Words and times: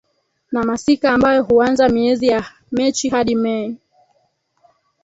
na 0.51 0.63
Masika 0.63 1.11
ambayo 1.11 1.43
huanza 1.43 1.89
miezi 1.89 2.27
ya 2.27 2.45
Machi 2.71 3.09
hadi 3.09 3.35
Mei 3.35 3.77